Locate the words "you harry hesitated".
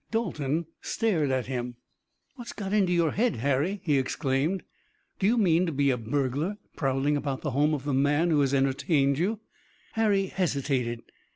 9.19-11.01